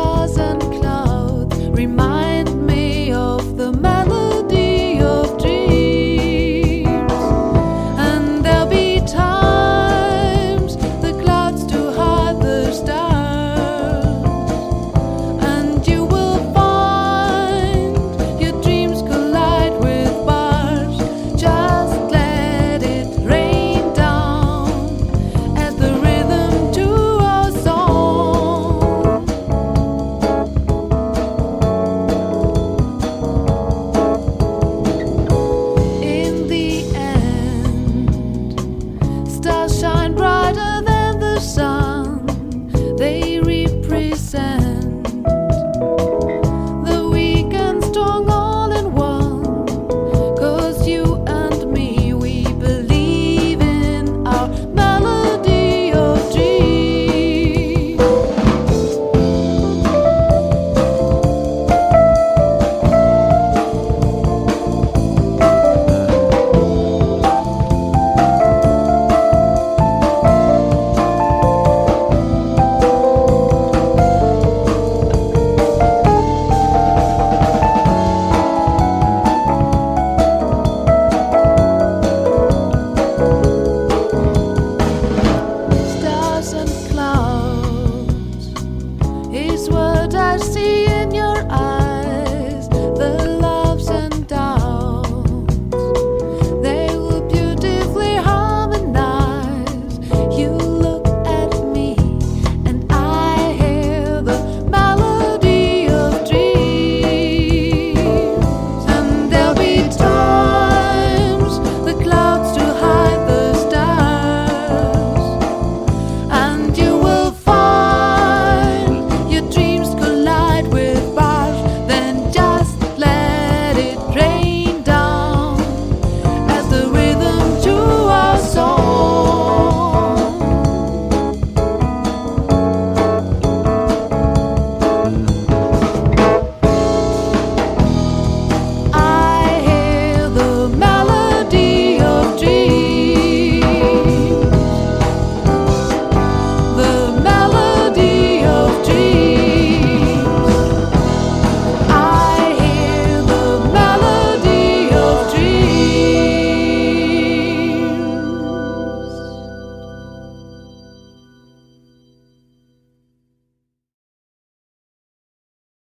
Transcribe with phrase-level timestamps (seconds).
[0.00, 2.19] stars and clouds remind